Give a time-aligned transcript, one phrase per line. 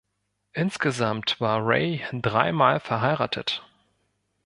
[0.53, 3.63] Insgesamt war Ray drei Mal verheiratet.